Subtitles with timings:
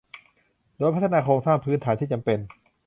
[0.77, 2.39] โดยพัฒนาโครงสร้างพื้นฐานที่จำเป็น